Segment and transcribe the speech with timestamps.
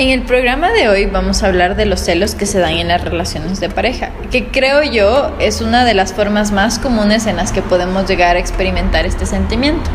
[0.00, 2.88] En el programa de hoy vamos a hablar de los celos que se dan en
[2.88, 7.36] las relaciones de pareja, que creo yo es una de las formas más comunes en
[7.36, 9.90] las que podemos llegar a experimentar este sentimiento.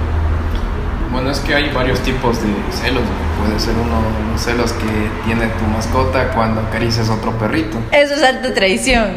[1.11, 3.01] Bueno, es que hay varios tipos de celos.
[3.41, 3.99] Puede ser uno
[4.31, 7.79] los celos que tiene tu mascota cuando acaricias a otro perrito.
[7.91, 9.07] Eso es alta traición.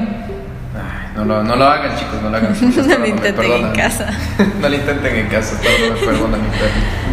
[0.75, 2.57] Ay, no, lo, no lo hagan, chicos, no lo hagan.
[2.89, 4.07] No lo intenten en casa.
[4.59, 7.08] no lo intenten en casa, todo me perdona mi perrito.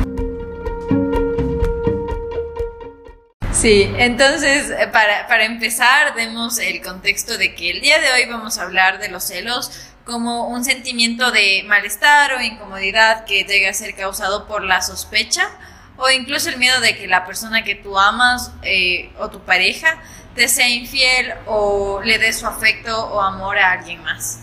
[3.65, 8.29] Sí, entonces eh, para, para empezar demos el contexto de que el día de hoy
[8.29, 13.71] vamos a hablar de los celos como un sentimiento de malestar o incomodidad que llega
[13.71, 15.49] a ser causado por la sospecha
[15.97, 19.97] o incluso el miedo de que la persona que tú amas eh, o tu pareja
[20.35, 24.41] te sea infiel o le dé su afecto o amor a alguien más.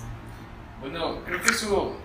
[0.81, 1.97] Bueno, creo que eso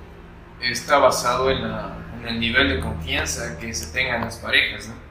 [0.61, 5.06] está basado en, el nivel de confianza que se tengan las parejas, ¿no?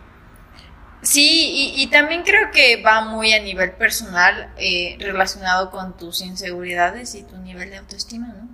[1.07, 7.15] Sí, y, también creo que va muy a nivel personal eh, relacionado con tus inseguridades
[7.15, 8.49] y tu nivel de autoestima, ¿no?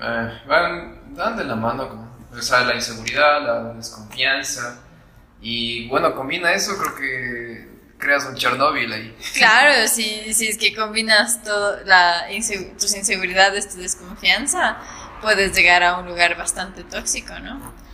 [0.00, 0.40] Eh,
[1.10, 4.78] dan de la mano con o sea, la inseguridad, la desconfianza
[5.40, 9.16] y bueno, combina eso, creo que creas un Chernobyl ahí.
[9.34, 12.26] Claro, si, si es que combinas todo, la
[12.78, 14.76] tus inseguridades, tu desconfianza,
[15.20, 17.87] puedes llegar a un lugar bastante tóxico, ¿no?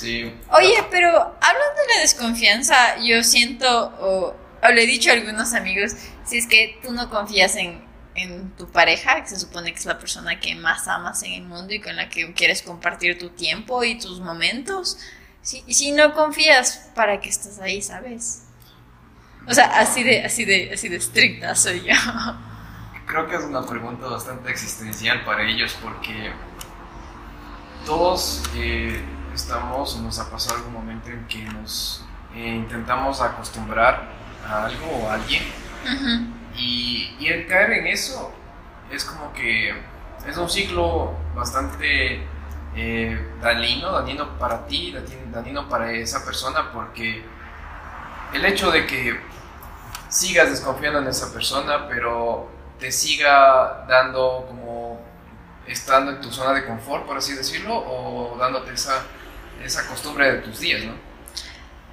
[0.00, 0.32] Sí.
[0.50, 4.34] Oye, pero hablando de la desconfianza, yo siento, o,
[4.70, 5.92] le he dicho a algunos amigos,
[6.24, 7.84] si es que tú no confías en,
[8.14, 11.42] en tu pareja, que se supone que es la persona que más amas en el
[11.42, 14.96] mundo y con la que quieres compartir tu tiempo y tus momentos,
[15.42, 18.44] si, si no confías, ¿para qué estás ahí, sabes?
[19.46, 21.94] O sea, así de, así de, así de estricta soy yo.
[23.06, 26.32] Creo que es una pregunta bastante existencial para ellos porque
[27.84, 29.02] todos eh,
[29.34, 34.08] estamos o nos ha pasado algún momento en que nos eh, intentamos acostumbrar
[34.46, 35.42] a algo o a alguien
[36.56, 38.32] y, y, el caer en eso
[38.90, 39.74] es como que
[40.26, 42.22] es un ciclo bastante
[42.76, 44.94] eh, dañino, dañino para ti,
[45.32, 47.24] dañino para esa persona porque
[48.32, 49.18] el hecho de que
[50.08, 55.00] sigas desconfiando en esa persona pero te siga dando como
[55.66, 59.02] estando en tu zona de confort, por así decirlo, o dándote esa
[59.64, 60.94] esa costumbre de tus días, ¿no?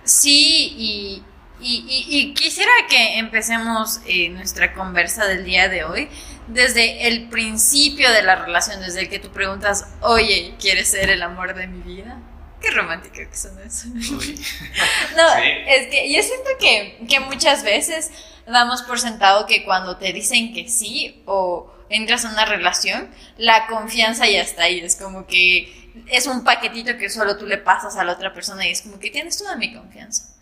[0.04, 1.24] Sí, y,
[1.60, 6.08] y, quisiera que empecemos eh, nuestra conversa del día de hoy
[6.48, 11.54] desde el principio de la relación, desde que tú preguntas, oye, ¿quieres ser el amor
[11.56, 12.22] de mi vida?
[12.62, 13.88] Qué romántico que son eso.
[13.90, 15.34] no,
[15.68, 18.12] es que yo siento que, que muchas veces
[18.48, 23.68] damos por sentado que cuando te dicen que sí o entras a una relación, la
[23.68, 24.80] confianza ya está ahí.
[24.80, 28.66] Es como que es un paquetito que solo tú le pasas a la otra persona
[28.66, 30.36] y es como que tienes toda mi confianza.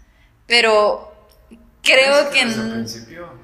[0.48, 1.16] Pero
[1.82, 2.46] creo que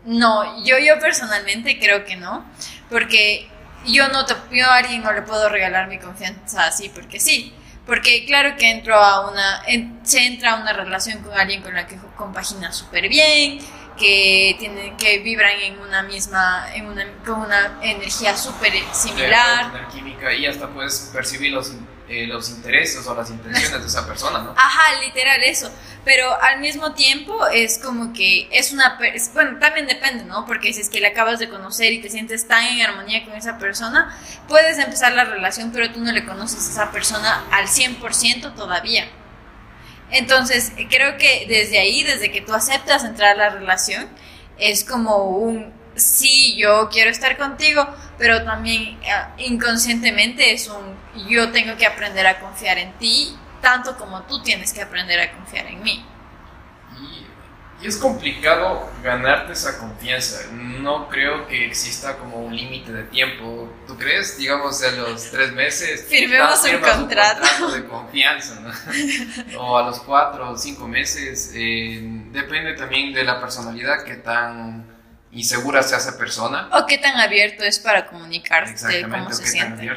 [0.06, 2.46] no, yo yo personalmente creo que no,
[2.90, 3.50] porque
[3.86, 7.54] yo no te, yo a alguien no le puedo regalar mi confianza así porque sí.
[7.86, 9.64] Porque claro que entro a una,
[10.04, 13.60] se entra a una relación con alguien con la que compagina súper bien,
[13.98, 19.88] que tienen, que vibran en una misma, en una, con una energía súper similar.
[19.92, 21.74] química y hasta puedes percibir los
[22.12, 24.52] eh, los intereses o las intenciones de esa persona, ¿no?
[24.52, 25.72] Ajá, literal eso.
[26.04, 29.00] Pero al mismo tiempo es como que es una...
[29.34, 30.46] bueno, también depende, ¿no?
[30.46, 33.34] Porque si es que le acabas de conocer y te sientes tan en armonía con
[33.36, 34.14] esa persona,
[34.50, 39.08] puedes empezar la relación, pero tú no le conoces a esa persona al 100% todavía.
[40.10, 44.10] Entonces, creo que desde ahí, desde que tú aceptas entrar a la relación,
[44.58, 47.88] es como un sí, yo quiero estar contigo,
[48.22, 49.10] pero también eh,
[49.40, 50.96] inconscientemente es un
[51.28, 55.32] yo tengo que aprender a confiar en ti, tanto como tú tienes que aprender a
[55.32, 56.06] confiar en mí.
[57.82, 60.52] Y, es complicado ganarte esa confianza.
[60.52, 63.74] No creo que exista como un límite de tiempo.
[63.88, 64.38] ¿Tú crees?
[64.38, 66.06] Digamos, a los tres meses.
[66.10, 67.72] Firmemos un contrato.
[67.72, 68.72] de confianza, ¿no?
[69.60, 71.54] o a los cuatro o cinco meses.
[71.56, 72.02] Eh,
[72.32, 74.81] depende también de la personalidad que tan
[75.32, 76.70] insegura sea esa persona.
[76.74, 79.90] O qué tan abierto es para comunicarse cómo se siente.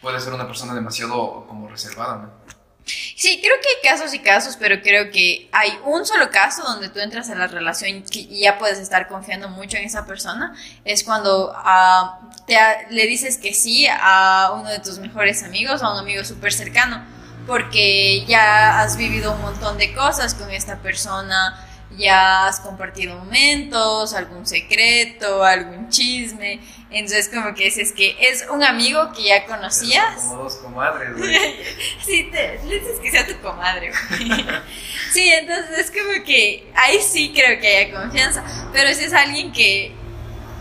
[0.00, 2.46] Puede ser una persona demasiado como reservada, ¿no?
[2.86, 6.88] Sí, creo que hay casos y casos, pero creo que hay un solo caso donde
[6.88, 10.54] tú entras en la relación y ya puedes estar confiando mucho en esa persona.
[10.84, 12.56] Es cuando uh, te,
[12.90, 17.02] le dices que sí a uno de tus mejores amigos, a un amigo súper cercano,
[17.46, 21.65] porque ya has vivido un montón de cosas con esta persona,
[21.96, 26.60] ya has compartido momentos, algún secreto, algún chisme.
[26.90, 30.16] Entonces, como que es, es que es un amigo que ya conocías.
[30.16, 31.34] Como dos comadres, güey.
[32.04, 34.44] sí, te, le dices que sea tu comadre, güey.
[35.12, 38.44] sí, entonces es como que ahí sí creo que haya confianza.
[38.72, 39.92] Pero si es alguien que,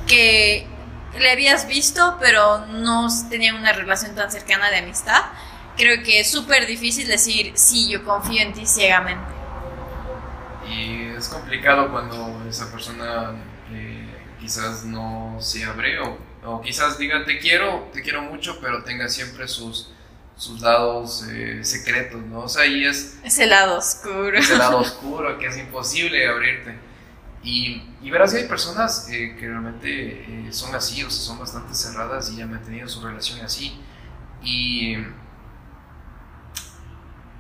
[0.08, 0.66] que
[1.18, 5.22] le habías visto, pero no tenían una relación tan cercana de amistad,
[5.78, 9.35] creo que es súper difícil decir, sí, yo confío en ti ciegamente.
[11.26, 13.34] Es complicado cuando esa persona
[13.72, 14.08] eh,
[14.40, 19.48] quizás no se abre o, quizás diga te quiero, te quiero mucho, pero tenga siempre
[19.48, 19.92] sus,
[20.38, 22.42] sus lados eh, secretos, ¿no?
[22.42, 23.18] O sea, ahí es...
[23.24, 24.38] Ese lado oscuro.
[24.38, 26.78] Ese lado oscuro que es imposible abrirte.
[27.42, 31.74] Y, y verás que hay personas eh, que realmente son así, o sea, son bastante
[31.74, 33.82] cerradas y ya han mantenido su relación así.
[34.44, 34.96] Y,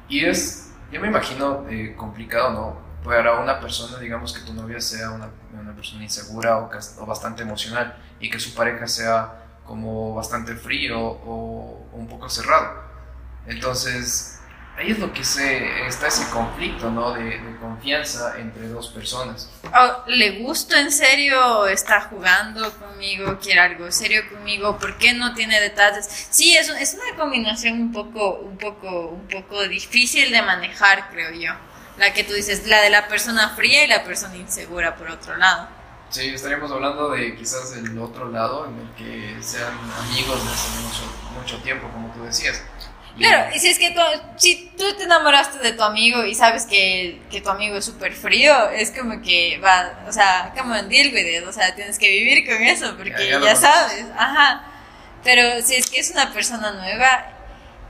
[0.09, 2.84] y es, yo me imagino complicado, ¿no?
[3.05, 6.69] Para una persona, digamos que tu novia sea una, una persona insegura o,
[6.99, 12.83] o, bastante emocional y que su pareja sea como bastante frío o, un poco cerrado.
[13.45, 14.39] Entonces,
[14.75, 17.13] ahí es lo que se, está ese conflicto, ¿no?
[17.13, 19.51] De, confianza entre dos personas.
[19.65, 21.67] Oh, ¿Le gusto en serio?
[21.67, 23.37] ¿Está jugando conmigo?
[23.39, 24.77] ¿Quiere algo serio conmigo?
[24.79, 26.27] ¿Por qué no tiene detalles?
[26.29, 31.31] Sí, es, es una combinación un poco, un, poco, un poco difícil de manejar, creo
[31.31, 31.53] yo.
[31.97, 35.37] La que tú dices, la de la persona fría y la persona insegura por otro
[35.37, 35.67] lado.
[36.09, 40.79] Sí, estaríamos hablando de quizás el otro lado en el que sean amigos desde hace
[40.81, 42.61] mucho, mucho tiempo, como tú decías.
[43.17, 44.01] Claro, y si es que tú,
[44.35, 48.13] si tú te enamoraste de tu amigo y sabes que, que tu amigo es súper
[48.13, 51.97] frío, es como que va, o sea, como en deal with it, o sea, tienes
[51.97, 54.65] que vivir con eso porque ya, sabes, ajá.
[55.23, 57.31] Pero si es que es una persona nueva,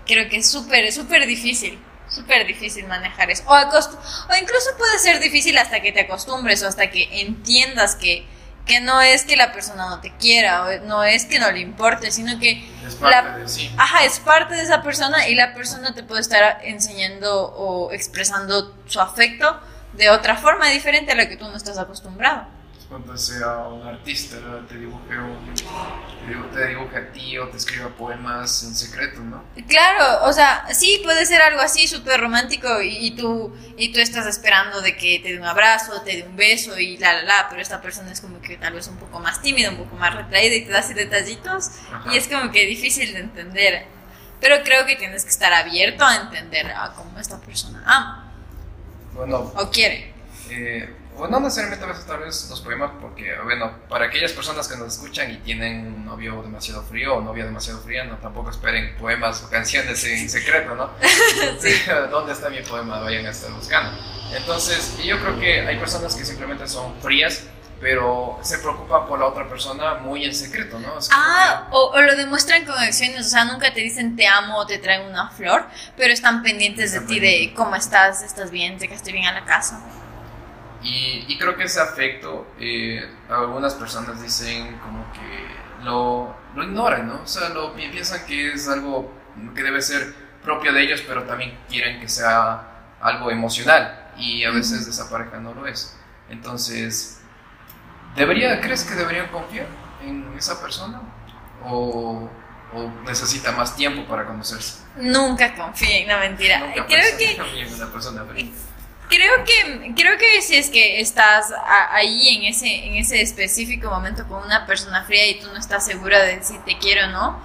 [0.05, 1.79] creo que es súper, súper difícil
[2.15, 3.43] súper difícil manejar eso.
[3.45, 8.25] O, o incluso puede ser difícil hasta que te acostumbres o hasta que entiendas que,
[8.65, 11.59] que no es que la persona no te quiera o no es que no le
[11.59, 13.71] importe, sino que es parte de sí.
[13.77, 18.73] Ajá, es parte de esa persona y la persona te puede estar enseñando o expresando
[18.87, 19.59] su afecto
[19.93, 22.54] de otra forma diferente a la que tú no estás acostumbrado
[22.89, 24.37] cuando sea un artista,
[24.69, 25.15] te dibuje,
[26.53, 29.43] te dibuje a ti o te escriba poemas en secreto, ¿no?
[29.67, 34.27] Claro, o sea, sí puede ser algo así súper romántico y, tú, y tú estás
[34.27, 37.47] esperando de que te dé un abrazo, te dé un beso y la, la, la,
[37.49, 40.13] pero esta persona es como que tal vez un poco más tímida, un poco más
[40.13, 41.71] retraída y te da así detallitos
[42.11, 43.85] y es como que difícil de entender.
[44.39, 48.33] Pero creo que tienes que estar abierto a entender a cómo esta persona ama.
[49.13, 49.51] Bueno.
[49.55, 50.13] O quiere.
[50.49, 54.67] Eh, o no necesariamente a veces tal vez los poemas, porque, bueno, para aquellas personas
[54.67, 58.49] que nos escuchan y tienen un novio demasiado frío o novia demasiado fría, no tampoco
[58.49, 60.91] esperen poemas o canciones en secreto, ¿no?
[61.59, 61.73] sí.
[62.11, 62.99] ¿Dónde está mi poema?
[62.99, 63.97] Vayan a estar buscando.
[64.35, 67.43] Entonces, yo creo que hay personas que simplemente son frías,
[67.79, 70.93] pero se preocupan por la otra persona muy en secreto, ¿no?
[71.11, 74.65] ah, o, o, lo demuestran con acciones, o sea, nunca te dicen te amo o
[74.65, 75.65] te traen una flor,
[75.97, 79.45] pero están pendientes de ti, de cómo estás, estás bien, te quedaste bien a la
[79.45, 79.81] casa.
[80.87, 87.21] Y, creo que ese afecto, eh, algunas personas dicen como que lo, lo ignoran, ¿no?
[87.23, 89.11] O sea, lo, piensan que es algo
[89.55, 94.51] que debe ser propio de ellos, pero también quieren que sea algo emocional y a
[94.51, 95.97] veces de esa pareja no lo es.
[96.29, 97.19] Entonces,
[98.15, 99.67] ¿debería, ¿crees que deberían confiar
[100.03, 101.01] en esa persona?
[101.63, 102.29] ¿O,
[102.73, 104.83] o necesita más tiempo para conocerse?
[104.97, 106.59] Nunca confíen, no mentira.
[106.59, 107.61] Nunca Creo que...
[107.61, 108.23] En una persona
[109.09, 111.53] Creo que, creo que si es que estás
[111.91, 115.85] ahí en ese, en ese específico momento con una persona fría y tú no estás
[115.85, 117.43] segura de si te quiero o no,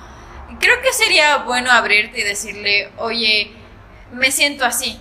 [0.58, 3.52] creo que sería bueno abrirte y decirle, oye,
[4.12, 4.98] me siento así.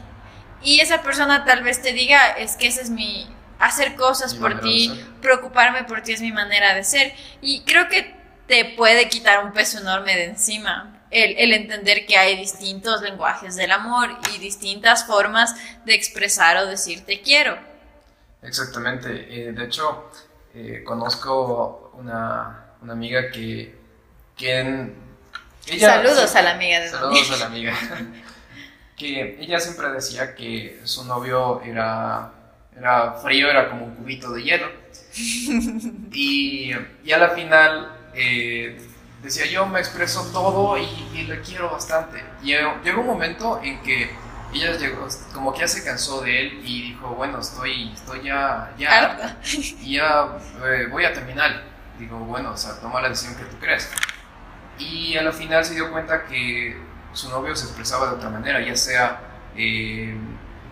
[0.62, 3.28] Y esa persona tal vez te diga, es que ese es mi,
[3.60, 7.14] hacer cosas por ti, preocuparme por ti es mi manera de ser.
[7.42, 8.14] Y creo que
[8.48, 13.72] te puede quitar un peso enorme de encima el, entender que hay distintos lenguajes del
[13.72, 17.58] amor y distintas formas de expresar o decir te quiero.
[18.42, 19.10] Exactamente.
[19.30, 20.10] Eh, de hecho,
[20.54, 23.78] eh, conozco una, una, amiga que...
[24.38, 24.96] Quien,
[25.80, 27.74] saludos a la amiga de Saludos a la amiga.
[28.98, 32.32] que ella siempre decía que su novio era,
[32.78, 34.68] era frío, era como un cubito de hielo.
[36.12, 36.72] y,
[37.04, 37.96] y a la final...
[38.14, 38.89] Eh,
[39.22, 42.24] decía yo me expreso todo y, le quiero bastante.
[42.42, 44.10] Y llegó un momento en que
[44.54, 48.74] ella llegó, como que ya se cansó de él y dijo, bueno, estoy, estoy ya,
[48.78, 49.38] ya,
[49.82, 51.64] ya eh, voy a terminar.
[52.00, 53.90] Digo, bueno, o sea, toma la decisión que tú crees.
[54.78, 56.78] Y a la final se dio cuenta que
[57.14, 59.20] su novio se expresaba de otra manera, ya sea
[59.56, 60.16] eh,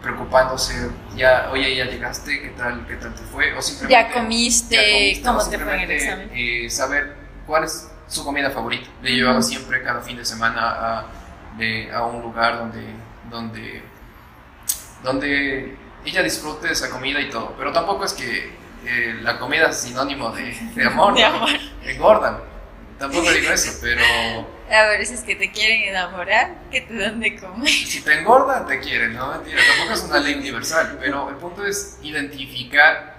[0.01, 3.53] preocupándose, ya, oye, ya llegaste, ¿qué tal, qué tal te fue?
[3.53, 6.31] O simplemente, ya comiste, ¿cómo te fue en el examen?
[6.33, 8.89] Eh, saber cuál es su comida favorita.
[9.01, 11.05] Le llevaba siempre cada fin de semana a,
[11.93, 12.85] a un lugar donde,
[13.29, 13.83] donde,
[15.03, 17.53] donde ella disfrute de esa comida y todo.
[17.57, 18.51] Pero tampoco es que
[18.85, 21.15] eh, la comida es sinónimo de, de amor.
[21.15, 21.49] de amor.
[21.83, 22.39] Engordan.
[22.97, 24.01] Tampoco digo eso, pero...
[24.69, 27.69] A ver, es que te quieren enamorar, que te dan de comer.
[27.69, 29.61] Si te engordan, te quieren, no mentira.
[29.65, 33.15] Tampoco es una ley universal, pero el punto es identificar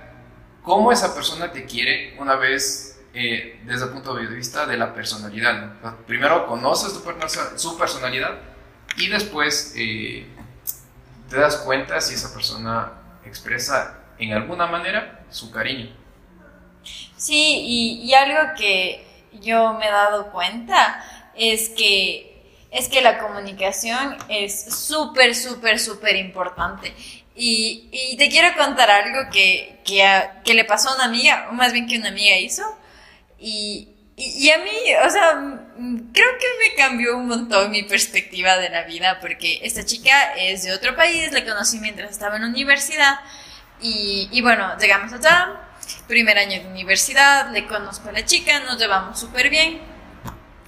[0.63, 4.95] cómo esa persona te quiere una vez eh, desde el punto de vista de la
[4.95, 5.73] personalidad.
[6.07, 6.93] Primero conoces
[7.57, 8.39] su personalidad
[8.97, 10.27] y después eh,
[11.29, 12.93] te das cuenta si esa persona
[13.25, 15.91] expresa en alguna manera su cariño.
[17.17, 19.05] Sí, y, algo que
[19.41, 22.25] yo me he dado cuenta es que
[22.71, 26.95] es que la comunicación es súper, súper, súper importante.
[27.35, 31.87] Y, te quiero contar algo que, que, le pasó a una amiga, o más bien
[31.87, 32.63] que una amiga hizo.
[33.39, 34.71] Y, y, a mí,
[35.07, 35.33] o sea,
[36.13, 40.65] creo que me cambió un montón mi perspectiva de la vida, porque esta chica es
[40.65, 43.21] de otro país, la conocí mientras estaba en universidad.
[43.81, 45.61] Y, y bueno, llegamos allá,
[46.09, 49.81] primer año de universidad, le conozco a la chica, nos llevamos súper bien.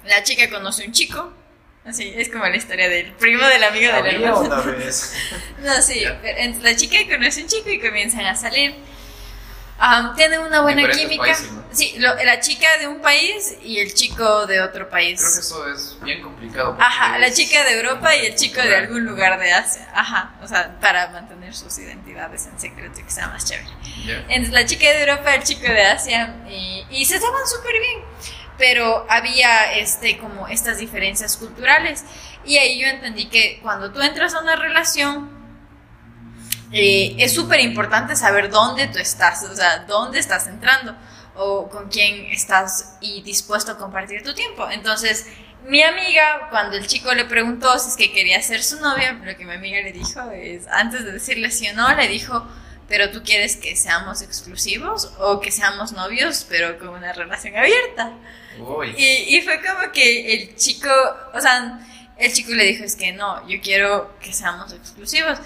[0.05, 1.33] La chica conoce a un chico,
[1.85, 4.49] así es como la historia del primo del amigo del hermano.
[5.61, 6.05] No, sí,
[6.63, 8.75] la chica conoce a un chico y comienzan a salir.
[9.81, 11.23] Um, tienen una buena química.
[11.23, 11.65] Países, ¿no?
[11.73, 15.19] Sí, lo, la chica de un país y el chico de otro país.
[15.19, 16.77] Creo que eso es bien complicado.
[16.79, 19.89] Ajá, la chica de Europa y el chico de algún lugar de Asia.
[19.95, 23.71] Ajá, o sea, para mantener sus identidades en secreto y que sea más chévere.
[24.05, 24.25] Yeah.
[24.29, 28.01] Entonces, la chica de Europa, el chico de Asia, y, y se estaban súper bien.
[28.59, 32.05] Pero había este, como estas diferencias culturales.
[32.45, 35.40] Y ahí yo entendí que cuando tú entras a una relación,
[36.73, 40.95] eh, es súper importante saber dónde tú estás, o sea, dónde estás entrando
[41.35, 44.69] o con quién estás y dispuesto a compartir tu tiempo.
[44.71, 45.27] Entonces,
[45.67, 49.37] mi amiga, cuando el chico le preguntó si es que quería ser su novia, lo
[49.37, 52.47] que mi amiga le dijo es, antes de decirle sí o no, le dijo,
[52.89, 58.13] pero tú quieres que seamos exclusivos o que seamos novios, pero con una relación abierta.
[58.97, 60.91] Y, y fue como que el chico,
[61.33, 61.81] o sea,
[62.17, 65.39] el chico le dijo, es que no, yo quiero que seamos exclusivos.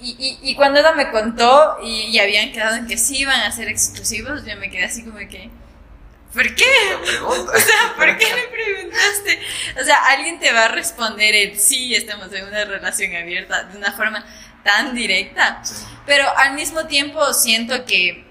[0.00, 3.40] Y, y, y, cuando ella me contó y, y, habían quedado en que sí iban
[3.40, 5.50] a ser exclusivos, yo me quedé así como que,
[6.32, 6.64] ¿por qué?
[7.24, 9.40] O sea, ¿por qué le preguntaste?
[9.80, 13.76] O sea, alguien te va a responder el sí, estamos en una relación abierta de
[13.76, 14.24] una forma
[14.62, 15.60] tan directa.
[15.64, 15.84] Sí.
[16.06, 18.24] Pero al mismo tiempo siento que,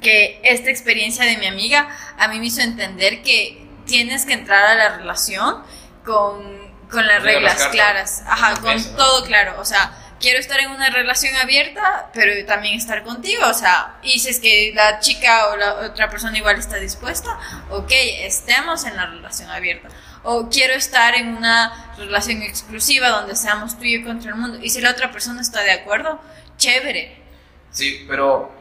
[0.00, 4.64] que esta experiencia de mi amiga a mí me hizo entender que tienes que entrar
[4.64, 5.64] a la relación
[6.04, 10.70] con, con las reglas las claras, ajá, con todo claro, o sea quiero estar en
[10.70, 15.48] una relación abierta, pero también estar contigo, o sea, y si es que la chica
[15.48, 17.38] o la otra persona igual está dispuesta,
[17.70, 19.88] ok, estemos en la relación abierta.
[20.24, 24.58] O quiero estar en una relación exclusiva donde seamos tú y yo contra el mundo.
[24.60, 26.20] Y si la otra persona está de acuerdo,
[26.56, 27.22] chévere.
[27.70, 28.52] Sí, pero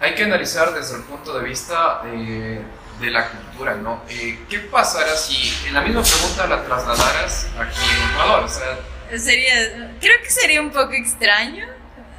[0.00, 2.62] hay que analizar desde el punto de vista de,
[3.00, 4.02] de la cultura, ¿no?
[4.08, 8.44] Eh, ¿Qué pasará si en la misma pregunta la trasladaras aquí en Ecuador?
[8.44, 8.78] O sea,
[9.16, 11.66] Sería, creo que sería un poco extraño.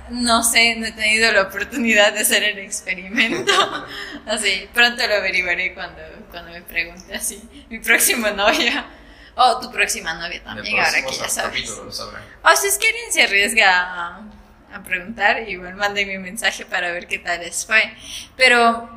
[0.09, 3.51] No sé, no he tenido la oportunidad de hacer el experimento.
[4.25, 6.01] Así, pronto lo averiguaré cuando,
[6.31, 7.41] cuando me pregunte así.
[7.69, 8.71] Mi próximo novio.
[9.35, 11.69] O tu próxima novia también, ahora que ya sabes.
[11.69, 14.21] O si es que alguien se arriesga a,
[14.73, 17.83] a preguntar, igual mándenme un mensaje para ver qué tal les fue.
[18.35, 18.89] Pero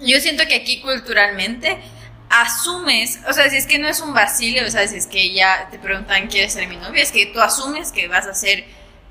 [0.00, 1.78] yo siento que aquí culturalmente
[2.30, 5.32] asumes, o sea, si es que no es un vacío, o sea, si es que
[5.34, 7.02] ya te preguntan, ¿quieres ser mi novia?
[7.02, 8.64] Es que tú asumes que vas a ser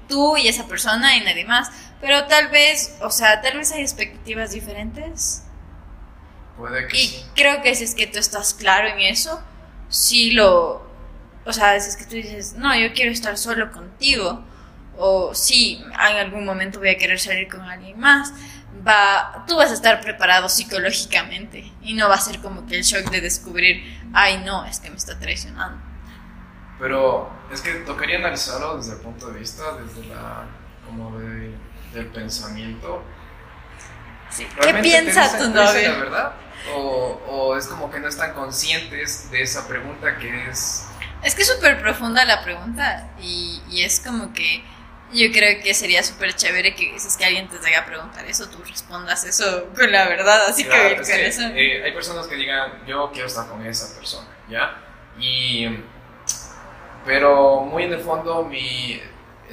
[0.07, 1.69] tú y esa persona y nadie más.
[2.01, 5.43] Pero tal vez, o sea, tal vez hay expectativas diferentes.
[6.57, 7.25] Puede que Y sí.
[7.35, 9.41] creo que si es que tú estás claro en eso,
[9.89, 10.87] sí lo...
[11.45, 14.43] O sea, si es que tú dices, no, yo quiero estar solo contigo,
[14.97, 18.33] o sí, en algún momento voy a querer salir con alguien más,
[18.87, 22.83] va, tú vas a estar preparado psicológicamente y no va a ser como que el
[22.83, 23.83] shock de descubrir,
[24.13, 25.81] ay no, es que me está traicionando.
[26.79, 30.45] Pero es que tocaría analizarlo desde el punto de vista, desde la,
[30.85, 31.53] como de,
[31.93, 33.03] del pensamiento.
[34.29, 34.45] Sí.
[34.45, 35.99] ¿Qué ¿Realmente piensa tu dicen la novio?
[35.99, 36.33] verdad?
[36.75, 40.85] O, o es como que no están conscientes de esa pregunta que es...
[41.23, 44.63] Es que es súper profunda la pregunta y, y es como que
[45.13, 48.25] yo creo que sería súper chévere que si es que alguien te llega a preguntar
[48.25, 51.41] eso, tú respondas eso con la verdad, así Claro, que con que, eso.
[51.55, 54.77] eh, hay personas que digan, yo quiero estar con esa persona, ¿ya?
[55.19, 55.67] Y...
[57.05, 59.01] Pero muy en el fondo mi,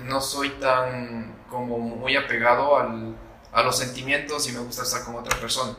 [0.04, 3.16] no soy tan como muy apegado al,
[3.52, 5.74] a los sentimientos y me gusta estar con otra persona.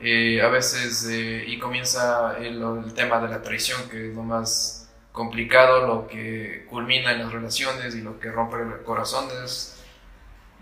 [0.00, 4.22] Eh, a veces, eh, y comienza el, el, tema de la traición, que es lo
[4.24, 4.81] más
[5.12, 9.82] complicado, lo que culmina en las relaciones y lo que rompe corazones,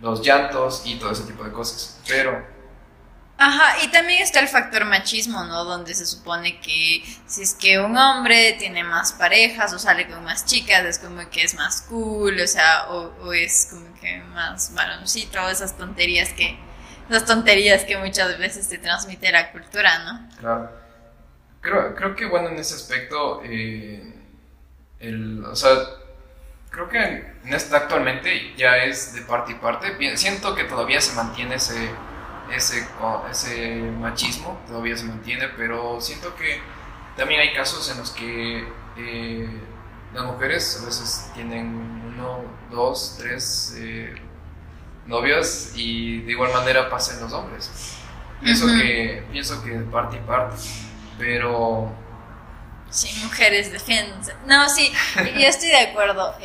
[0.01, 2.01] los llantos y todo ese tipo de cosas.
[2.07, 2.45] Pero
[3.43, 5.65] Ajá, y también está el factor machismo, ¿no?
[5.65, 10.23] Donde se supone que si es que un hombre tiene más parejas o sale con
[10.23, 14.75] más chicas, es como que es más cool, o sea, o, es como que más
[14.75, 16.59] varoncito, esas tonterías que,
[17.09, 20.29] esas tonterías que muchas veces te transmite la cultura, ¿no?
[20.39, 20.71] Claro.
[21.63, 24.20] Creo, creo que, bueno, en ese aspecto, eh,
[25.01, 25.71] el, o sea,
[26.71, 26.99] creo que
[27.45, 30.17] en esta actualmente ya es de parte y parte.
[30.17, 31.91] Siento que todavía se mantiene ese
[32.55, 32.87] ese,
[33.31, 36.61] ese machismo todavía se mantiene, pero siento que
[37.17, 38.67] también hay casos en los que
[38.97, 39.49] eh,
[40.15, 44.15] las mujeres a veces tienen uno, dos, tres eh,
[45.07, 47.97] novios y de igual manera pasan los hombres.
[48.41, 50.57] Pienso, que, pienso que de parte y parte,
[51.19, 51.93] pero...
[52.91, 54.21] Sí, mujeres defienden.
[54.47, 56.37] No, sí, yo estoy de acuerdo.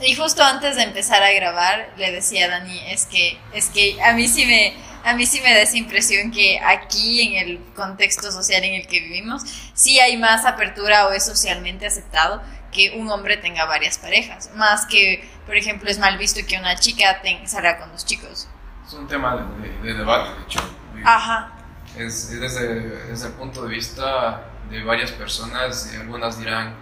[0.00, 4.00] y justo antes de empezar a grabar le decía a Dani, es que, es que
[4.02, 7.58] a mí sí me a mí sí me da esa impresión que aquí, en el
[7.74, 12.90] contexto social en el que vivimos, sí hay más apertura o es socialmente aceptado que
[12.96, 14.50] un hombre tenga varias parejas.
[14.54, 18.48] Más que, por ejemplo, es mal visto que una chica salga con dos chicos.
[18.86, 19.50] Es un tema
[19.82, 20.60] de, debate, de hecho.
[21.04, 21.52] Ajá.
[21.96, 26.74] Es, desde, desde, el punto de vista de varias personas, algunas dirán,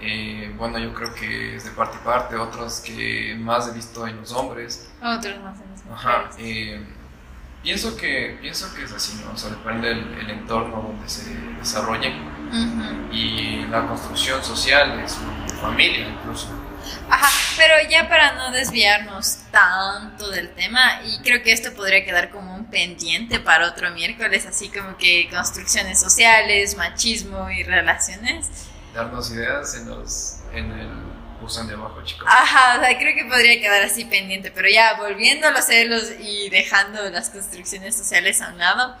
[0.00, 4.06] eh, bueno, yo creo que es de parte y parte, otros que más he visto
[4.06, 4.90] en los hombres.
[5.02, 5.92] Otros más en las mujeres.
[5.92, 6.30] Ajá.
[6.38, 6.84] Eh,
[7.64, 9.32] Pienso que, pienso que es así, ¿no?
[9.32, 12.12] O sea, depende del entorno donde se desarrolle
[13.10, 15.20] y la construcción social de su
[15.62, 16.48] familia incluso.
[17.08, 22.28] Ajá, pero ya para no desviarnos tanto del tema, y creo que esto podría quedar
[22.28, 28.48] como pendiente para otro miércoles, así como que construcciones sociales, machismo y relaciones.
[28.92, 30.90] Darnos ideas en, los, en el
[31.40, 32.26] usan de abajo, chicos.
[32.28, 36.10] Ajá, o sea, creo que podría quedar así pendiente, pero ya volviendo a los celos
[36.18, 38.96] y dejando las construcciones sociales a un lado,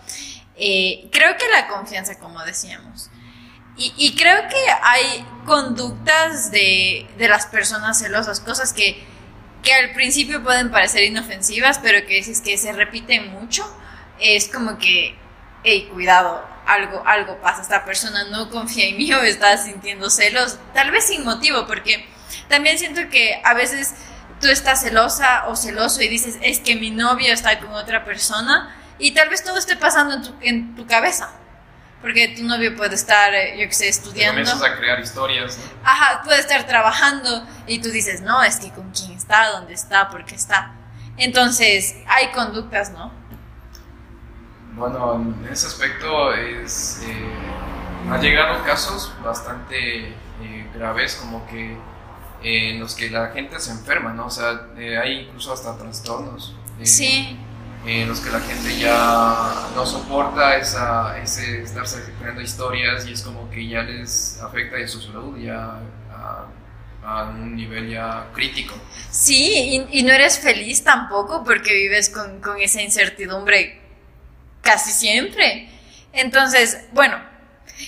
[0.56, 3.10] eh, creo que la confianza, como decíamos,
[3.76, 9.04] y, y creo que hay conductas de, de, las personas celosas, cosas que,
[9.64, 13.64] que al principio pueden parecer inofensivas, pero que si es que se repiten mucho,
[14.20, 15.16] es como que,
[15.64, 20.58] hey, cuidado, algo, algo pasa, esta persona no confía en mí o está sintiendo celos,
[20.72, 22.06] tal vez sin motivo, porque
[22.48, 23.94] también siento que a veces
[24.40, 28.74] tú estás celosa o celoso y dices, es que mi novio está con otra persona
[28.98, 31.30] y tal vez todo esté pasando en tu, en tu cabeza.
[32.00, 34.32] Porque tu novio puede estar, eh, yo que sé, estudiando.
[34.32, 35.58] comienzas a crear historias.
[35.82, 40.10] Ajá, puede estar trabajando y tú dices, no, es que con quién está, dónde está,
[40.10, 40.72] por qué está.
[41.16, 43.10] Entonces, hay conductas, ¿no?
[44.74, 51.76] Bueno, en ese aspecto es, eh, han llegado casos bastante eh, graves, como que
[52.42, 54.26] en los que la gente se enferma, ¿no?
[54.26, 56.54] O sea, eh, hay incluso hasta trastornos.
[56.78, 57.38] Eh, sí.
[57.86, 63.22] En los que la gente ya no soporta esa, ese estarse creando historias y es
[63.22, 65.78] como que ya les afecta a su salud ya
[66.10, 66.46] a,
[67.04, 68.74] un nivel ya crítico.
[69.10, 73.80] Sí, y, y, no eres feliz tampoco porque vives con, con esa incertidumbre
[74.62, 75.68] casi siempre.
[76.12, 77.16] Entonces, bueno,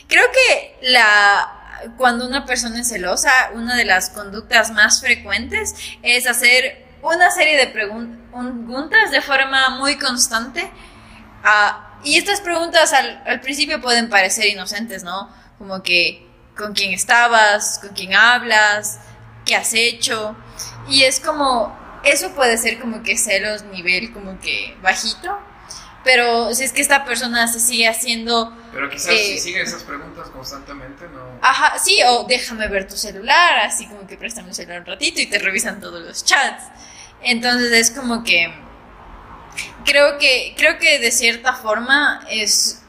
[0.08, 1.52] creo que la
[1.96, 7.56] cuando una persona es celosa, una de las conductas más frecuentes es hacer una serie
[7.56, 10.68] de preguntas de forma muy constante.
[11.44, 15.30] Ah, y estas preguntas al, principio pueden parecer inocentes, ¿no?
[15.58, 16.26] Como que,
[16.56, 17.78] ¿con quién estabas?
[17.78, 18.98] ¿Con quién hablas?
[19.44, 20.36] ¿Qué has hecho?
[20.88, 25.38] Y es como, eso puede ser como que celos nivel como que bajito,
[26.04, 28.56] pero si es que esta persona se sigue haciendo...
[28.72, 31.38] Pero quizás si eh, sigue esas preguntas constantemente, ¿no?
[31.42, 35.20] Ajá, sí, o déjame ver tu celular, así como que préstame el celular un ratito
[35.20, 36.64] y te revisan todos los chats.
[37.22, 38.54] Entonces es como que...
[39.84, 42.82] Creo que, creo que de cierta forma es...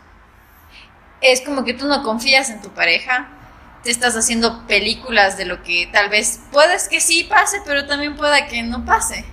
[1.22, 3.37] Es como que tú no confías en tu pareja,
[3.88, 8.18] te estás haciendo películas de lo que tal vez puedes que sí pase, pero también
[8.18, 9.24] pueda que no pase.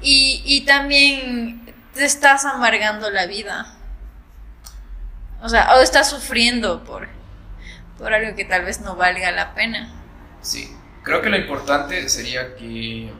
[0.00, 3.72] Y, y también te estás amargando la vida.
[5.42, 7.06] O sea, o estás sufriendo por,
[7.98, 9.92] por algo que tal vez no valga la pena.
[10.40, 10.68] Sí,
[11.04, 13.12] creo que lo importante sería que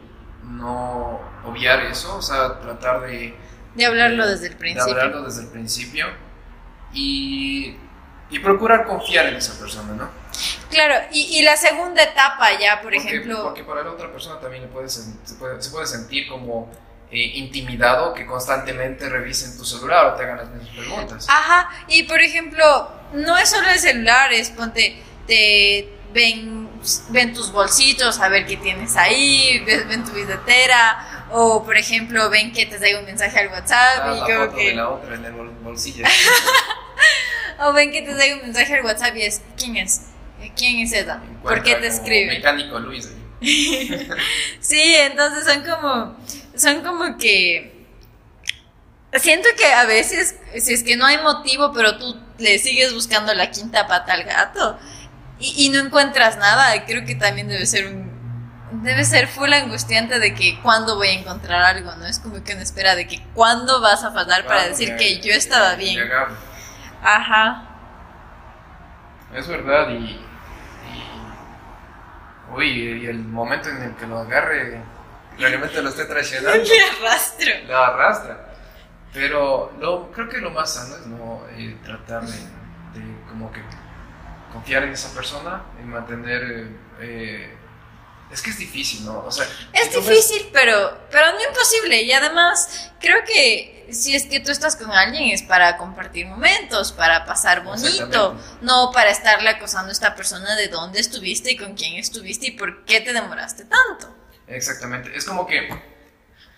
[0.43, 3.33] no obviar eso, o sea, tratar de...
[3.77, 4.93] De hablarlo desde el principio.
[4.93, 6.07] De hablarlo desde el principio
[6.93, 7.77] y,
[8.29, 10.22] y procurar confiar en esa persona, ¿no?
[10.73, 13.43] Claro, y, y la segunda etapa ya, por Porque, ejemplo...
[13.45, 15.03] porque para la otra persona también le puede se,
[15.39, 16.69] puede, se puede sentir como
[17.11, 21.27] eh, intimidado que constantemente revisen tu celular o te hagan las mismas preguntas.
[21.29, 26.69] Ajá, y por ejemplo, no es solo el celular, es ponte, te ven,
[27.11, 32.29] ven tus bolsitos a ver qué tienes ahí, ven, ven tu billetera, o por ejemplo,
[32.31, 34.69] ven que te llega un mensaje al WhatsApp Ah, y la como foto que...
[34.69, 36.05] de la otra en el bol- bolsillo.
[37.65, 40.01] O ven que te llega un mensaje al WhatsApp y es, ¿quién es?
[40.57, 41.21] ¿Quién es esa?
[41.43, 42.27] ¿Por qué te escribe?
[42.35, 43.07] Mecánico Luis.
[43.09, 43.19] ahí.
[44.61, 46.17] Sí, entonces son como,
[46.57, 47.87] son como que,
[49.15, 53.35] siento que a veces, si es que no hay motivo, pero tú le sigues buscando
[53.35, 54.79] la quinta pata al gato
[55.41, 58.13] y, y no encuentras nada, creo que también debe ser un,
[58.85, 62.07] debe ser full angustiante de que cuándo voy a encontrar algo, ¿no?
[62.07, 65.21] Es como que una espera de que cuándo vas a fallar para Ah, decir que
[65.21, 66.01] yo estaba bien.
[67.03, 67.69] Ajá.
[69.35, 70.21] Es verdad, y-
[72.55, 72.69] Uy,
[73.03, 74.81] y el momento en el que lo agarre,
[75.39, 76.65] realmente lo esté traicionando,
[77.01, 77.51] Me arrastro.
[77.67, 78.49] lo arrastra.
[79.13, 82.33] Pero lo, creo que lo más sano es no eh, tratar de,
[82.99, 83.61] de como que
[84.53, 86.69] confiar en esa persona y mantener...
[87.01, 87.57] eh,
[88.33, 89.25] es que es difícil, ¿no?
[89.27, 92.03] O sea, Es difícil, pero, pero no imposible.
[92.03, 96.93] Y además, creo que si es que tú estás con alguien es para compartir momentos,
[96.93, 101.75] para pasar bonito, no para estarle acosando a esta persona de dónde estuviste y con
[101.75, 104.17] quién estuviste y por qué te demoraste tanto.
[104.47, 105.15] Exactamente.
[105.15, 105.69] Es como que,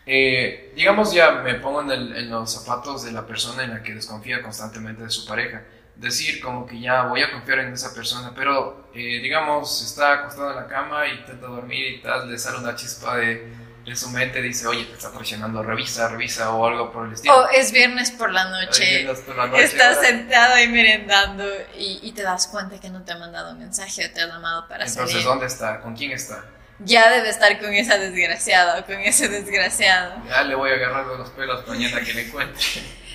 [0.07, 3.83] eh, digamos, ya me pongo en, el- en los zapatos de la persona en la
[3.83, 5.63] que desconfía constantemente de su pareja.
[5.97, 10.51] Decir como que ya voy a confiar en esa persona, pero eh, digamos, está acostado
[10.51, 13.53] en la cama y intenta dormir y tal, le sale una chispa de,
[13.85, 17.37] de su mente, dice, oye, te está traicionando, revisa, revisa o algo por el estilo.
[17.37, 21.45] O es viernes por la noche, vienes por la noche, estás ahora- sentado ahí merendando
[21.79, 24.27] y, y te das cuenta que no te ha mandado un mensaje o te ha
[24.27, 25.25] llamado para Entonces, salir.
[25.27, 25.81] ¿dónde está?
[25.81, 26.45] ¿Con quién está?
[26.81, 30.15] Ya debe estar con esa desgraciada o con ese desgraciado.
[30.29, 32.61] Ya le voy a agarrar los pelos mañana que le encuentre.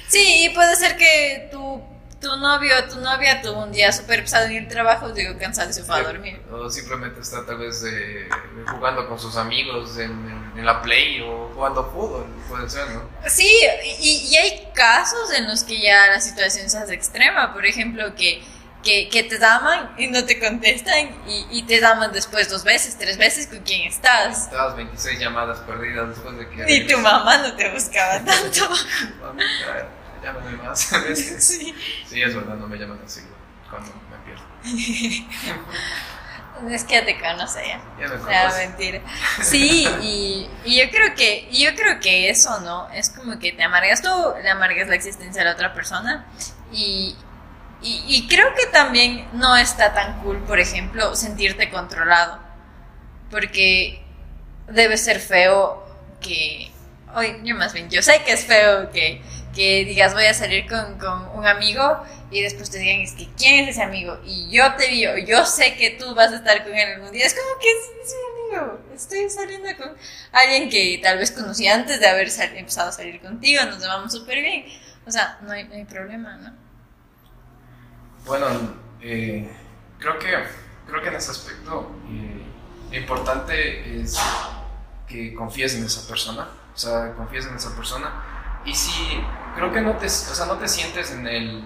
[0.07, 1.83] Sí, y puede ser que tu,
[2.19, 5.69] tu novio o tu novia tuvo un día súper pesado en el trabajo, digo, cansado
[5.69, 6.41] y se fue a dormir.
[6.51, 8.27] O simplemente está tal vez eh,
[8.71, 10.11] jugando con sus amigos en,
[10.55, 13.09] en- la play o jugando fútbol, puede ser, ¿no?
[13.27, 13.49] Sí,
[14.01, 18.13] y, y hay casos en los que ya la situación se hace extrema, por ejemplo,
[18.15, 18.43] que,
[18.83, 22.97] que, que te llaman y no te contestan y, y te llaman después dos veces,
[22.97, 24.43] tres veces con quién estás.
[24.47, 26.73] Estabas 26 llamadas perdidas después de que...
[26.75, 28.69] Y tu mamá no te buscaba tanto.
[30.23, 31.43] Llámame más a veces.
[31.45, 31.75] Sí.
[32.07, 33.21] Sí, es verdad, no me llaman así
[33.69, 34.43] cuando me pierdo.
[36.69, 37.79] Es que ya te conoce ya.
[37.97, 38.57] Ya me No, conoces.
[38.67, 39.01] mentira.
[39.41, 42.89] Sí, y, y yo creo que yo creo que eso, ¿no?
[42.89, 44.09] Es como que te amargas tú,
[44.43, 46.25] le amargas la existencia a la otra persona
[46.73, 47.15] y,
[47.81, 52.39] y, y creo que también no está tan cool, por ejemplo, sentirte controlado.
[53.31, 54.03] Porque
[54.67, 55.85] debe ser feo
[56.19, 56.71] que...
[57.15, 59.21] Oye, yo más bien, yo sé que es feo que,
[59.55, 63.27] que digas voy a salir con, con un amigo y después te digan es que
[63.37, 66.63] quién es ese amigo y yo te vi yo sé que tú vas a estar
[66.63, 67.25] con él algún día.
[67.25, 68.79] Es como que es, es mi amigo.
[68.93, 69.95] Estoy saliendo con
[70.31, 74.11] alguien que tal vez conocí antes de haber sal- empezado a salir contigo, nos llevamos
[74.11, 74.65] súper bien.
[75.05, 76.51] O sea, no hay, no hay problema, ¿no?
[78.25, 78.47] Bueno,
[79.01, 79.49] eh,
[79.97, 80.27] creo, que,
[80.87, 82.43] creo que en ese aspecto eh,
[82.91, 84.17] lo importante es
[85.07, 88.61] que confíes en esa persona, o sea, confíes en esa persona.
[88.65, 88.91] Y si
[89.59, 91.65] creo que no te, o sea, no te sientes en el,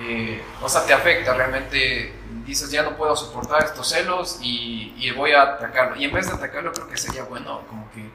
[0.00, 5.10] eh, o sea, te afecta realmente, dices ya no puedo soportar estos celos y, y
[5.10, 5.96] voy a atacarlo.
[5.96, 8.10] Y en vez de atacarlo creo que sería bueno como que,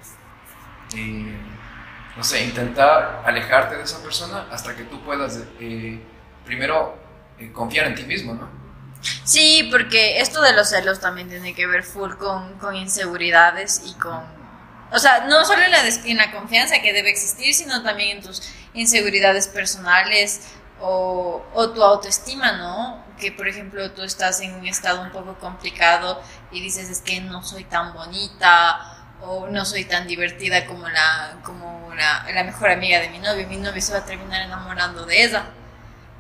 [0.96, 1.38] eh,
[2.16, 6.02] no sé, intentar alejarte de esa persona hasta que tú puedas eh,
[6.44, 6.98] primero
[7.54, 8.50] confiar en ti mismo, ¿no?
[9.24, 13.94] Sí, porque esto de los celos también tiene que ver full con, con inseguridades y
[13.94, 14.37] con...
[14.92, 18.42] O sea, no solo en la, confianza que debe existir, sino también en tus
[18.74, 23.04] inseguridades personales o, tu autoestima, ¿no?
[23.20, 26.22] Que, por ejemplo, tú estás en un estado un poco complicado
[26.52, 31.38] y dices, es que no soy tan bonita o no soy tan divertida como la,
[31.44, 33.48] como la mejor amiga de mi novio.
[33.48, 35.44] Mi novio se va a terminar enamorando de ella.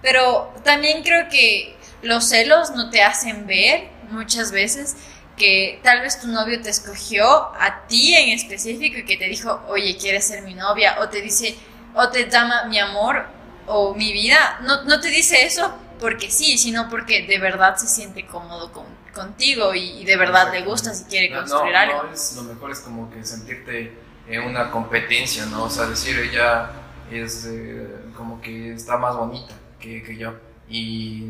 [0.02, 4.96] Pero también creo que los celos no te hacen ver muchas veces
[5.38, 9.63] que tal vez tu novio te escogió a ti en específico y que te dijo,
[9.67, 10.97] oye, ¿quieres ser mi novia?
[11.02, 11.58] O te dice,
[11.93, 13.26] o te llama mi amor
[13.67, 14.60] o mi vida.
[14.63, 18.86] No, no te dice eso porque sí, sino porque de verdad se siente cómodo con,
[19.13, 22.04] contigo y, y de verdad le gusta si quiere No, construir no, algo.
[22.04, 25.63] no es, lo mejor es como que sentirte en una competencia, ¿no?
[25.65, 26.71] O sea, decir ella
[27.10, 30.34] es eh, como que está más bonita que, que yo
[30.69, 31.26] y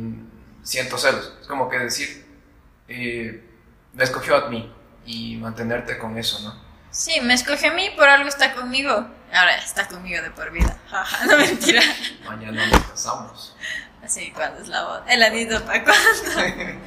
[0.64, 1.34] siento celos.
[1.42, 2.26] Es como que decir,
[2.88, 3.47] eh,
[3.94, 4.72] me escogió a mí
[5.06, 6.68] y mantenerte con eso, ¿no?
[6.92, 8.92] Sí, me escogió a mí, por algo está conmigo.
[9.34, 10.78] Ahora está conmigo de por vida.
[11.30, 11.82] no mentira.
[12.26, 13.56] Mañana nos casamos.
[14.04, 15.06] Así, ¿cuándo es la boda?
[15.08, 16.10] El anito para cuándo.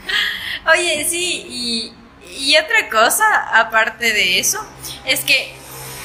[0.72, 1.94] Oye, sí, y,
[2.28, 3.24] y otra cosa,
[3.60, 4.58] aparte de eso,
[5.04, 5.54] es que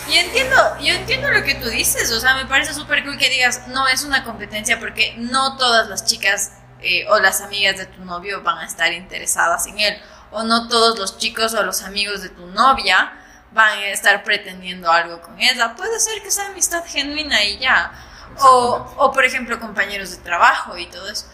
[0.07, 3.29] yo entiendo, yo entiendo lo que tú dices, o sea, me parece súper cool que
[3.29, 7.87] digas, no es una competencia porque no todas las chicas eh, o las amigas de
[7.87, 9.97] tu novio van a estar interesadas en él,
[10.35, 13.13] o no todos los chicos o los amigos de tu novia
[13.53, 15.73] van a estar pretendiendo algo con ella.
[15.75, 17.91] Puede ser que sea amistad genuina y ya.
[18.39, 21.25] O, o, por ejemplo, compañeros de trabajo y todo eso.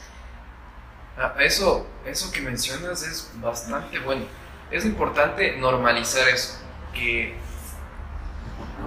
[1.18, 4.26] Ah, eso, eso que mencionas es bastante bueno.
[4.70, 6.60] Es importante normalizar eso,
[6.94, 7.36] que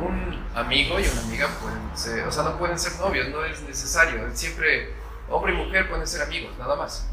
[0.00, 3.60] un amigo y una amiga pueden ser, o sea, no pueden ser novios, no es
[3.62, 4.30] necesario.
[4.32, 4.94] Siempre
[5.28, 7.08] hombre y mujer pueden ser amigos, nada más.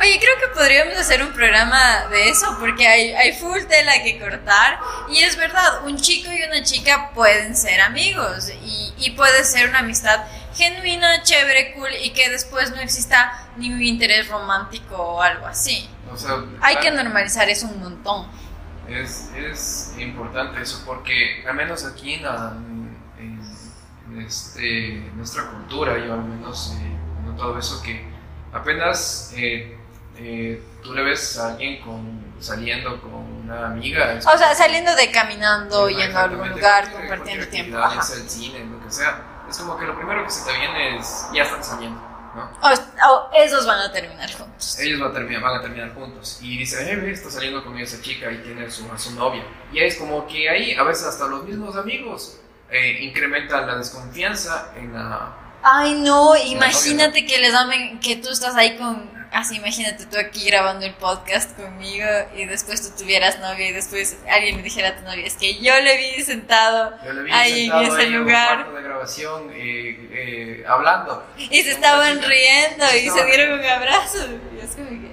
[0.00, 4.18] Oye, creo que podríamos hacer un programa de eso porque hay, hay full tela que
[4.18, 9.44] cortar y es verdad, un chico y una chica pueden ser amigos y, y puede
[9.44, 10.20] ser una amistad
[10.54, 15.88] genuina, chévere, cool y que después no exista ningún interés romántico o algo así.
[16.12, 18.26] O sea, Hay que normalizar eso un montón.
[18.88, 25.98] es, es importante eso porque al menos aquí en, la- en- en este, nuestra cultura,
[25.98, 26.92] yo al menos eh,
[27.22, 28.04] he notado eso que
[28.52, 29.73] apenas eh,
[30.16, 34.18] eh, tú le ves a alguien con, saliendo con una amiga.
[34.18, 37.78] O sea, saliendo de caminando, yendo a algún lugar, compartiendo tiempo.
[37.78, 38.00] Ajá.
[38.14, 39.44] el cine, lo que sea.
[39.48, 42.00] Es como que lo primero que se te viene es ya están saliendo,
[42.34, 42.50] ¿no?
[42.62, 44.78] O, o esos van a terminar juntos.
[44.78, 46.38] Ellos van a terminar, van a terminar juntos.
[46.40, 49.44] Y dice, eh, está saliendo con esa chica y tiene su, a su novia.
[49.72, 54.72] Y es como que ahí, a veces hasta los mismos amigos eh, incrementan la desconfianza
[54.76, 55.36] en la...
[55.62, 60.16] Ay, no, novia, imagínate que les damen, que tú estás ahí con, así imagínate tú
[60.16, 64.90] aquí grabando el podcast conmigo y después tú tuvieras novia y después alguien le dijera
[64.90, 68.06] a tu novia, es que yo le vi sentado vi ahí en sentado ese ahí
[68.06, 71.26] en un lugar de grabación eh, eh, hablando.
[71.36, 74.18] y se estaban riendo y se dieron un abrazo.
[74.56, 75.12] Y es como que...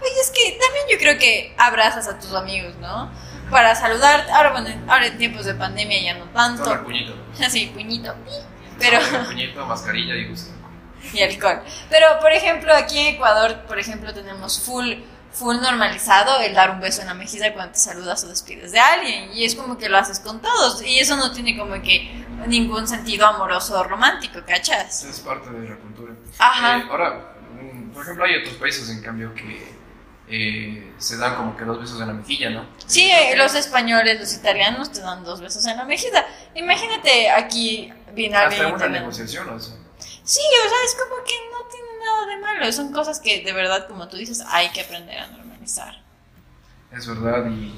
[0.00, 3.10] Oye, es que también yo creo que abrazas a tus amigos, ¿no?
[3.50, 7.14] Para saludar, ahora bueno, ahora en tiempos de pandemia ya no Solo el tanto, puñito.
[7.44, 8.14] así, puñito,
[8.78, 8.98] pero...
[9.00, 10.63] El puñito, mascarilla y gusto.
[11.12, 11.62] y alcohol.
[11.90, 14.94] Pero, por ejemplo, aquí en Ecuador, por ejemplo, tenemos full,
[15.32, 18.80] full normalizado el dar un beso en la mejilla cuando te saludas o despides de
[18.80, 19.30] alguien.
[19.32, 20.82] Y es como que lo haces con todos.
[20.82, 25.04] Y eso no tiene como que ningún sentido amoroso o romántico, ¿cachas?
[25.04, 26.14] Es parte de la cultura.
[26.38, 26.78] Ajá.
[26.78, 29.74] Eh, ahora, mm, por ejemplo, hay otros países, en cambio, que
[30.28, 32.66] eh, se dan como que dos besos en la mejilla, ¿no?
[32.86, 36.24] Sí, eh, los españoles, los italianos te dan dos besos en la mejilla.
[36.54, 39.74] Imagínate aquí alguien Hasta una negociación, o sea.
[40.24, 42.72] Sí, o sea, es como que no tiene nada de malo.
[42.72, 46.02] Son cosas que de verdad, como tú dices, hay que aprender a normalizar.
[46.90, 47.74] Es verdad, y,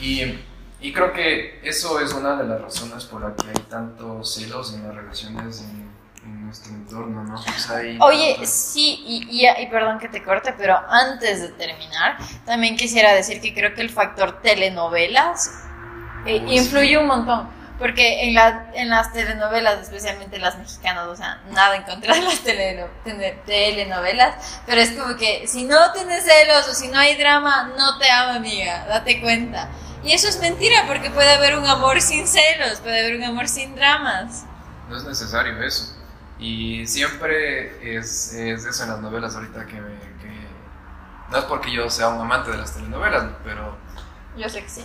[0.00, 0.44] y,
[0.80, 4.74] y creo que eso es una de las razones por la que hay tantos celos
[4.74, 5.90] en las relaciones en,
[6.24, 7.38] en nuestro entorno, ¿no?
[7.42, 11.48] Sea, hay Oye, tanto- sí, y, y, y perdón que te corte, pero antes de
[11.48, 15.50] terminar, también quisiera decir que creo que el factor telenovelas
[16.26, 16.96] eh, Uy, influye sí.
[16.96, 17.59] un montón.
[17.80, 22.20] Porque en, la, en las telenovelas, especialmente las mexicanas, o sea, nada en contra de
[22.22, 26.98] las teleno- tele- telenovelas, pero es como que si no tienes celos o si no
[26.98, 29.68] hay drama, no te amo, amiga, date cuenta.
[30.04, 33.48] Y eso es mentira, porque puede haber un amor sin celos, puede haber un amor
[33.48, 34.44] sin dramas.
[34.88, 35.96] no es necesario eso.
[36.38, 39.90] Y siempre es, es eso en las novelas ahorita que, me,
[40.22, 40.46] que...
[41.30, 43.76] No es porque yo sea un amante de las telenovelas, pero...
[44.36, 44.84] Yo sé que sí.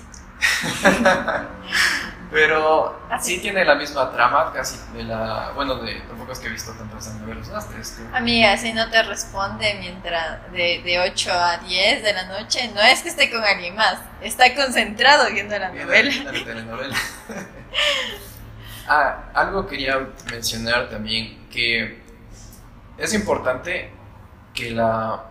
[2.32, 3.36] Pero Así.
[3.36, 5.52] sí tiene la misma trama, casi de la...
[5.56, 8.14] Bueno, de, tampoco es que he visto tantas unas tres, creo.
[8.16, 12.82] Amiga, si no te responde mientras de, de 8 a 10 de la noche, no
[12.82, 16.10] es que esté con alguien más, está concentrado viendo la Viene- novela.
[16.10, 16.96] viene la telenovela.
[18.88, 22.02] ah, algo quería mencionar también, que
[22.98, 23.92] es importante
[24.54, 25.24] que la,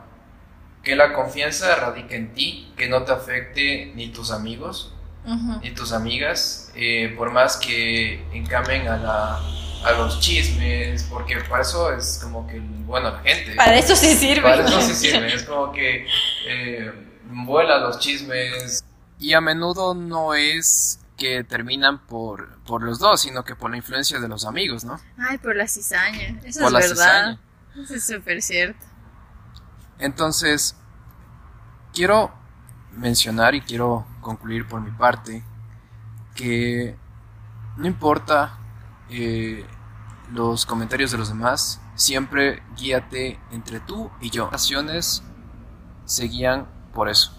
[0.83, 4.94] que la confianza radique en ti, que no te afecte ni tus amigos,
[5.27, 5.61] Ujú.
[5.63, 9.37] ni tus amigas, eh, por más que encamen a, la,
[9.85, 13.55] a los chismes, porque para eso es como que, bueno, la gente.
[13.57, 14.43] Para eso sí sirve.
[14.43, 16.07] Para eso sí sirve, es como que
[16.47, 16.93] eh,
[17.31, 18.85] vuela los chismes.
[19.19, 23.77] Y a menudo no es que terminan por, por los dos, sino que por la
[23.77, 25.01] influencia de los amigos, ¿no?
[25.17, 26.41] Ay, por la cizaña.
[26.45, 27.39] Eso Por la es verdad.
[27.75, 27.85] cizaña.
[27.85, 28.85] Eso es súper cierto.
[29.99, 30.77] Entonces,
[31.93, 32.33] quiero
[32.97, 35.45] mencionar y quiero concluir por mi parte
[36.35, 36.97] que
[37.77, 38.59] no importa
[39.11, 39.65] eh,
[40.33, 44.47] los comentarios de los demás, siempre guíate entre tú y yo.
[44.47, 45.23] Relaciones
[46.05, 47.33] se guían por eso,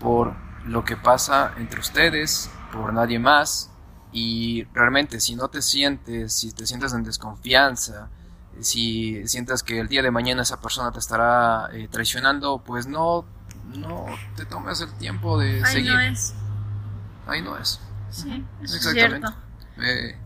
[0.00, 3.70] por lo que pasa entre ustedes, por nadie más,
[4.12, 8.08] y realmente si no te sientes, si te sientes en desconfianza,
[8.60, 13.24] si sientas que el día de mañana esa persona te estará eh, traicionando, pues no,
[13.66, 15.92] no te tomes el tiempo de Ahí seguir.
[15.92, 16.34] no es.
[17.26, 17.80] Ahí no es.
[18.10, 19.26] Sí, eso es Exactamente.
[19.28, 19.36] cierto.
[19.76, 20.16] Me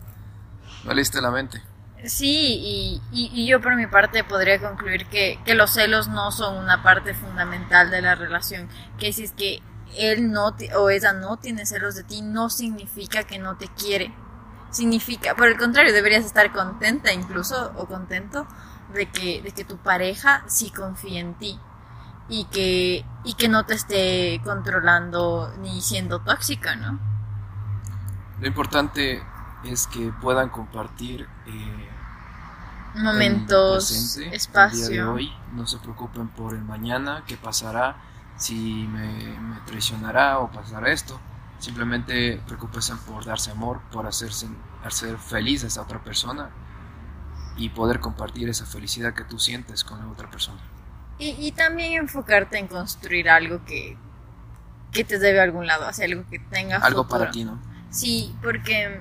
[0.84, 1.62] valiste la mente.
[2.04, 6.30] Sí, y, y- y yo por mi parte podría concluir que, que los celos no
[6.32, 8.68] son una parte fundamental de la relación.
[8.98, 9.62] Que si es que
[9.98, 14.14] él no o ella no tiene celos de ti, no significa que no te quiere.
[14.70, 18.46] Significa, por el contrario, deberías estar contenta incluso o contento
[18.94, 21.58] de que, de que tu pareja sí confía en ti
[22.30, 27.00] y que, y que no te esté controlando ni siendo tóxica, ¿no?
[28.38, 29.22] Lo importante
[29.64, 31.90] es que puedan compartir eh,
[32.94, 35.12] Momentos, presente, el día de espacio.
[35.12, 35.32] hoy.
[35.52, 37.96] No se preocupen por el mañana, qué pasará,
[38.36, 41.20] si me, me traicionará o pasará esto.
[41.58, 44.48] Simplemente preocúpense por darse amor, por hacerse,
[44.84, 46.56] hacer feliz a esa otra persona
[47.56, 50.62] y poder compartir esa felicidad que tú sientes con la otra persona.
[51.20, 53.96] Y, y también enfocarte en construir algo que,
[54.92, 57.08] que te lleve a algún lado, hacia algo que tenga Algo futuro.
[57.08, 57.60] para ti, ¿no?
[57.90, 59.00] Sí, porque,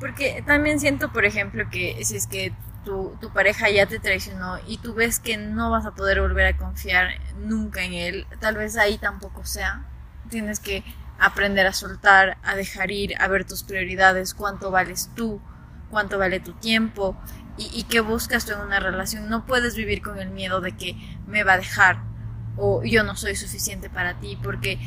[0.00, 2.52] porque también siento, por ejemplo, que si es que
[2.84, 6.46] tu, tu pareja ya te traicionó y tú ves que no vas a poder volver
[6.46, 9.86] a confiar nunca en él, tal vez ahí tampoco sea.
[10.30, 10.84] Tienes que
[11.18, 15.40] aprender a soltar, a dejar ir, a ver tus prioridades, cuánto vales tú,
[15.90, 17.16] cuánto vale tu tiempo
[17.56, 19.28] y, y qué buscas tú en una relación.
[19.28, 21.98] No puedes vivir con el miedo de que me va a dejar
[22.56, 24.78] o yo no soy suficiente para ti porque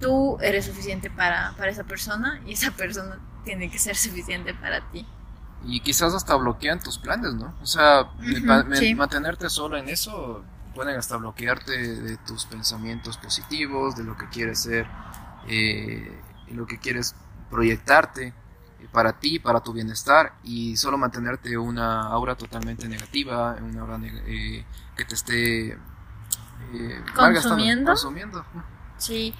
[0.00, 4.90] tú eres suficiente para, para esa persona y esa persona tiene que ser suficiente para
[4.90, 5.06] ti.
[5.64, 7.54] Y quizás hasta bloquean tus planes, ¿no?
[7.62, 8.94] O sea, me- sí.
[8.94, 14.60] mantenerte solo en eso pueden hasta bloquearte de tus pensamientos positivos, de lo que quieres
[14.62, 14.86] ser,
[15.46, 17.14] eh, y lo que quieres
[17.50, 18.34] proyectarte
[18.90, 24.22] para ti, para tu bienestar, y solo mantenerte una aura totalmente negativa, una aura neg-
[24.26, 24.64] eh,
[24.96, 25.78] que te esté eh,
[27.14, 27.90] ¿Consumiendo?
[27.90, 28.44] consumiendo.
[28.98, 29.34] Sí,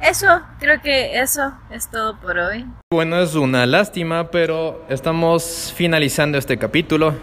[0.00, 0.26] eso,
[0.58, 2.66] creo que eso es todo por hoy.
[2.92, 7.14] Bueno, es una lástima, pero estamos finalizando este capítulo.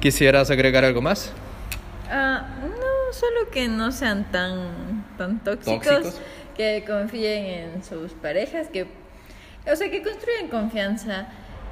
[0.00, 1.32] ¿Quisieras agregar algo más?
[2.10, 6.20] Ah, no, solo que no sean tan, tan tóxicos, Tóxicos.
[6.56, 7.44] que confíen
[7.74, 8.86] en sus parejas, que,
[9.70, 11.28] o sea, que construyan confianza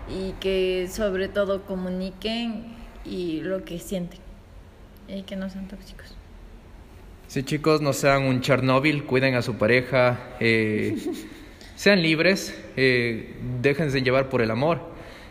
[0.08, 4.20] y que sobre todo comuniquen y lo que sienten
[5.08, 6.14] y que no sean tóxicos.
[7.28, 10.96] Sí, chicos, no sean un Chernobyl, cuiden a su pareja, eh,
[11.76, 14.80] sean libres, eh, déjense llevar por el amor.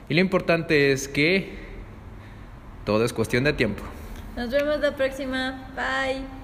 [0.10, 1.54] Y lo importante es que
[2.86, 3.84] todo es cuestión de tiempo.
[4.36, 5.72] Nos vemos la próxima.
[5.76, 6.43] Bye.